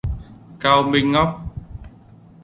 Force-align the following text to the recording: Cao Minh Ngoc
Cao 0.61 0.81
Minh 0.89 1.11
Ngoc 1.11 1.33